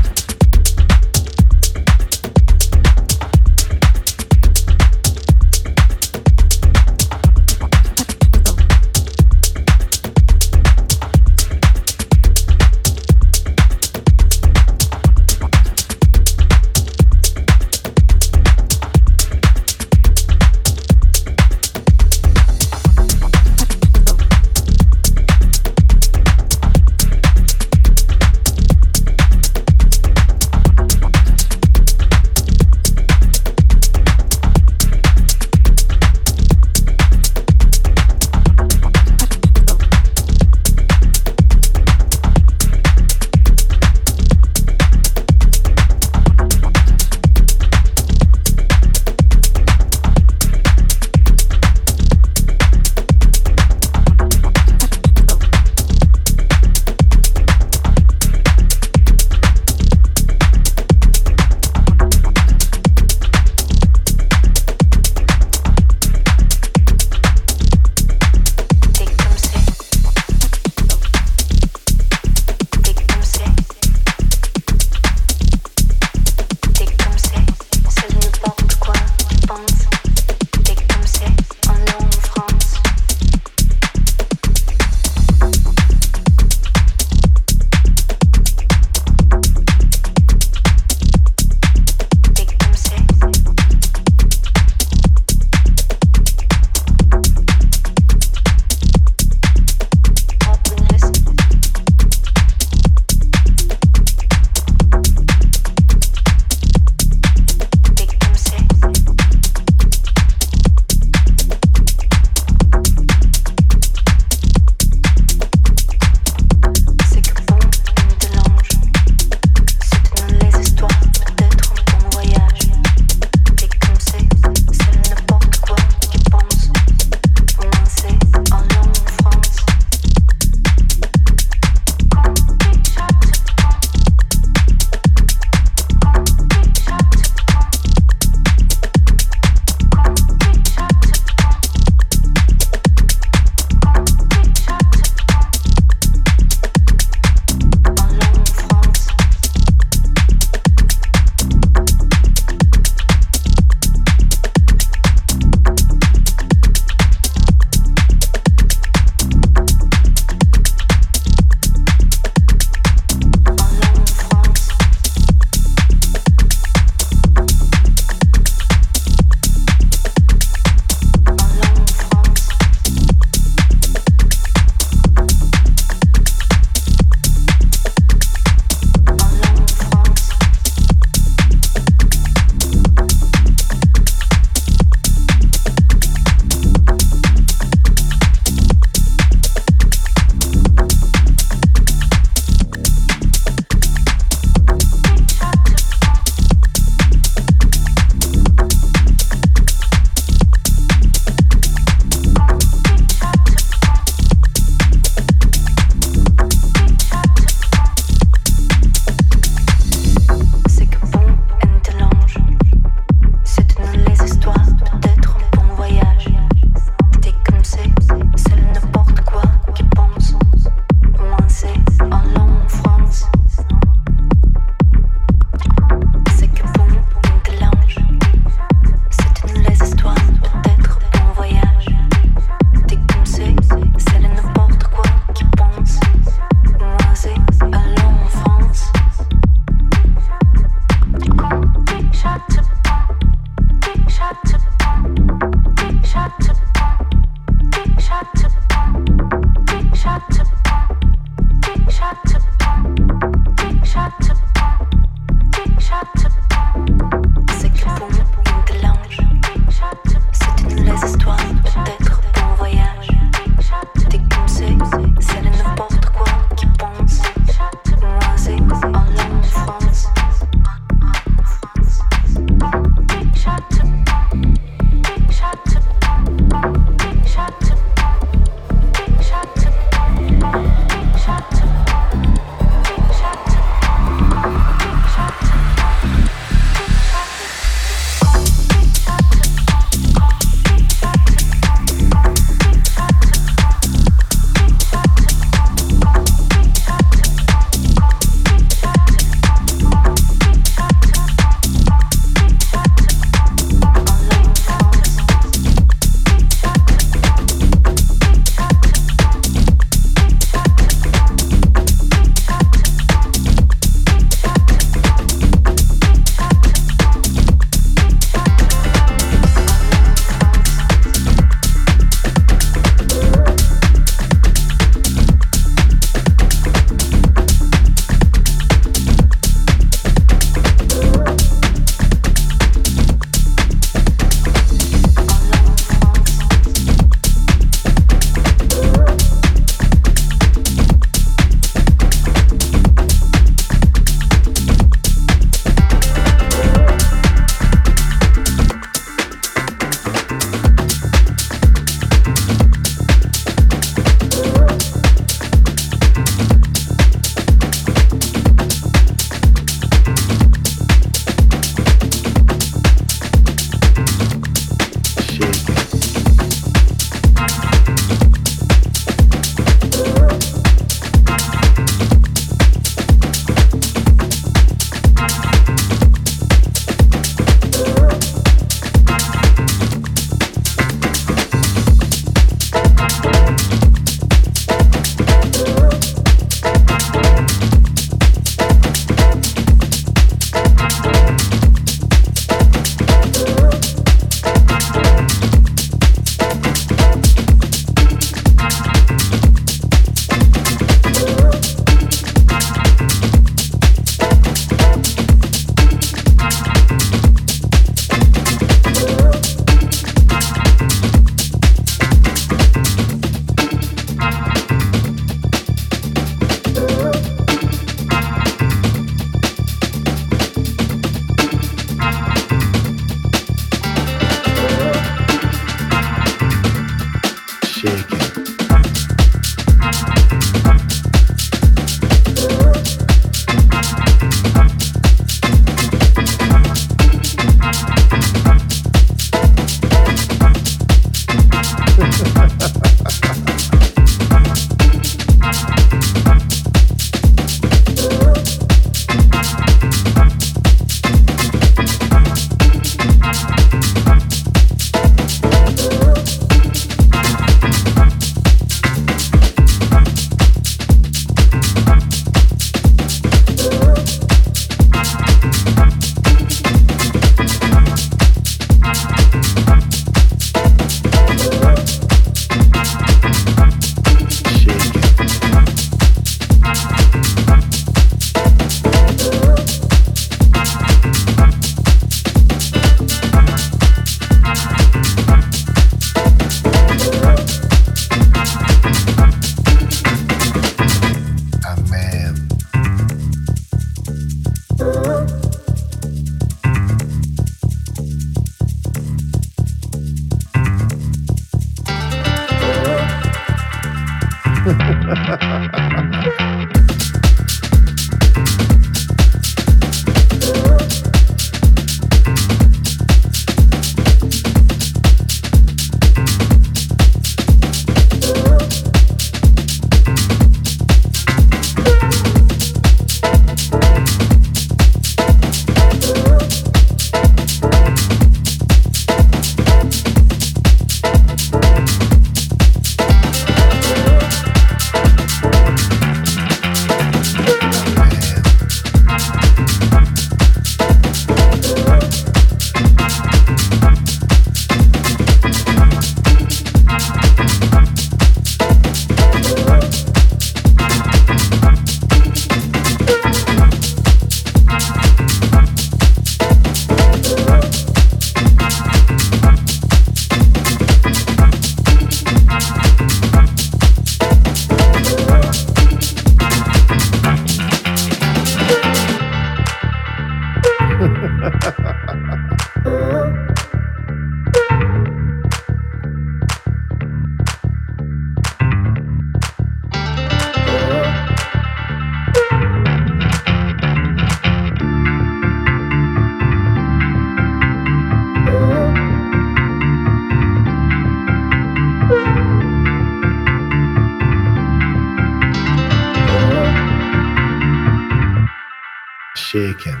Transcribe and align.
shaking. 599.50 600.00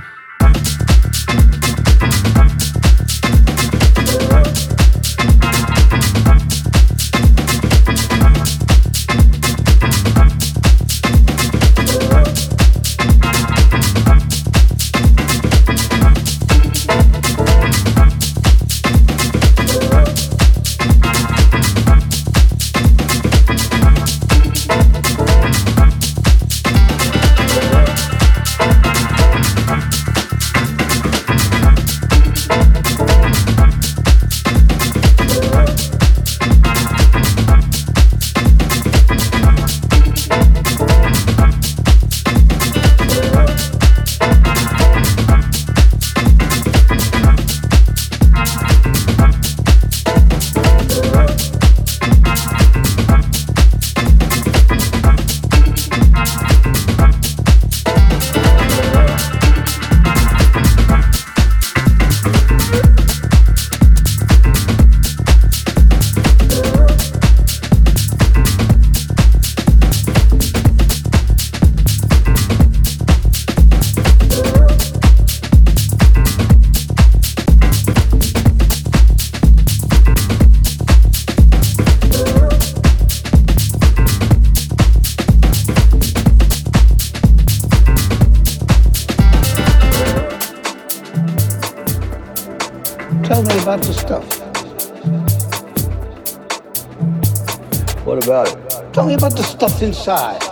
inside. 99.82 100.49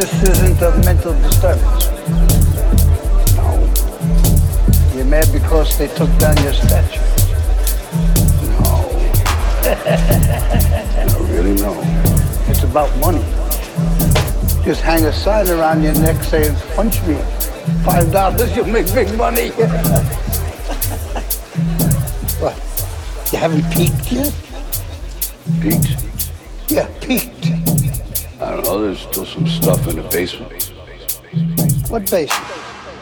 this 0.00 0.22
isn't 0.30 0.62
a 0.62 0.70
mental 0.84 1.12
disturbance. 1.20 1.90
No. 3.36 3.50
You're 4.96 5.04
mad 5.04 5.28
because 5.32 5.76
they 5.78 5.88
took 5.88 6.08
down 6.18 6.36
your 6.42 6.54
statue. 6.54 7.00
No. 8.48 8.76
no, 11.06 11.34
really, 11.34 11.52
no. 11.60 11.74
It's 12.48 12.62
about 12.62 12.88
money. 12.98 13.22
Just 14.64 14.80
hang 14.82 15.04
a 15.04 15.12
sign 15.12 15.48
around 15.48 15.82
your 15.82 15.94
neck 16.00 16.22
saying, 16.24 16.56
punch 16.74 17.02
me. 17.04 17.14
Five 17.84 18.10
dollars, 18.10 18.54
you'll 18.56 18.64
make 18.66 18.86
big 18.94 19.14
money. 19.18 19.50
what? 22.40 22.56
You 23.34 23.38
haven't 23.38 23.64
peaked 23.72 24.10
yet? 24.10 24.34
Peaked? 25.60 26.32
Yeah, 26.70 26.88
peaked 27.02 27.59
there's 28.80 29.00
still 29.00 29.26
some 29.26 29.46
stuff 29.46 29.86
in 29.88 29.96
the 29.96 30.02
basement. 30.04 30.72
What 31.90 32.10
basement? 32.10 32.50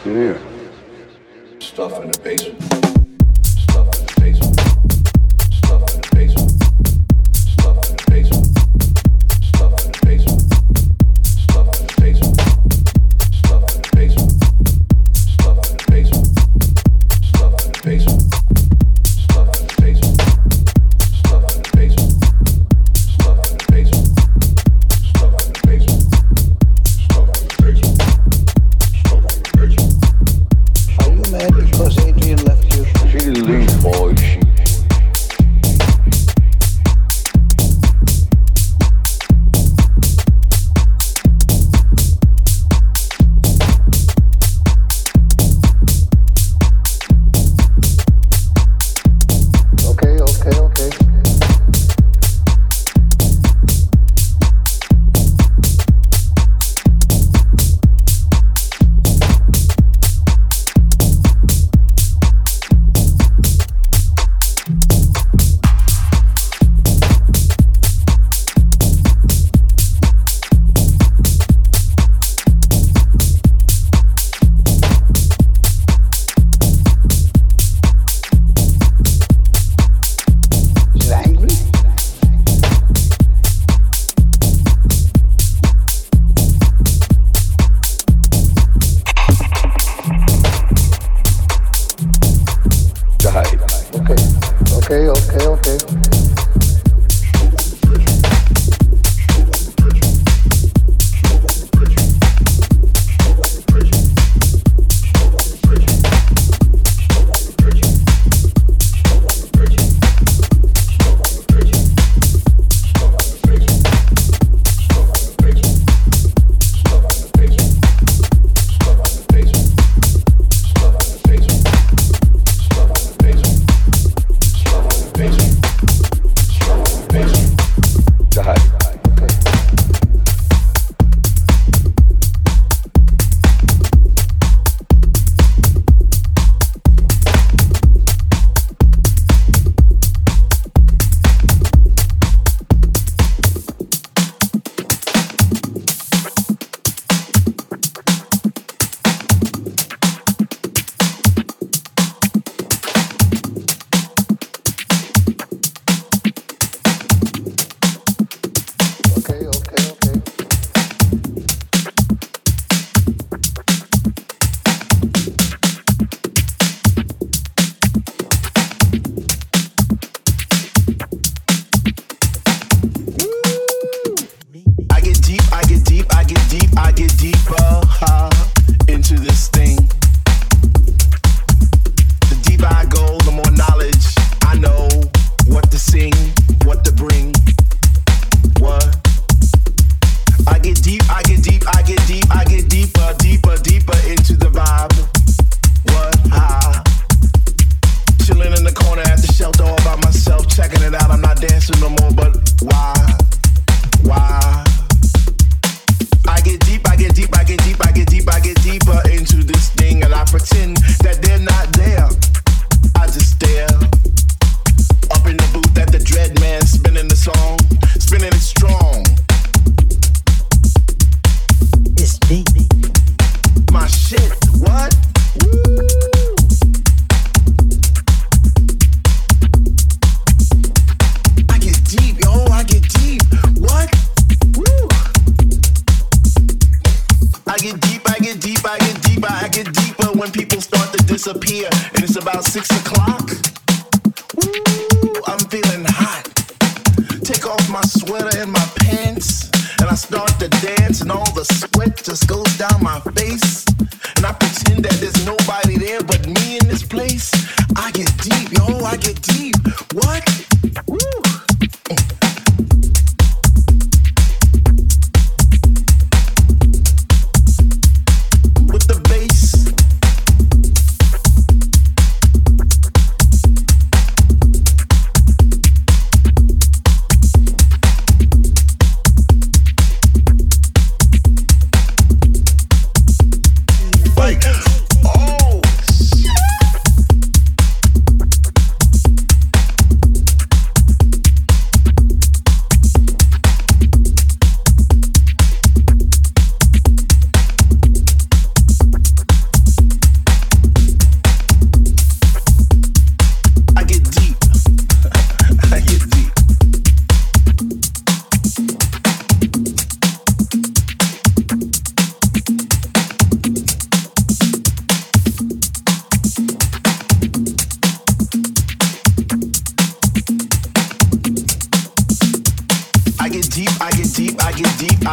In 0.04 0.14
here. 0.16 0.42
Stuff 1.60 2.02
in 2.02 2.10
the 2.10 2.18
basement. 2.20 2.87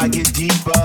I 0.05 0.07
get 0.07 0.31
deeper. 0.35 0.84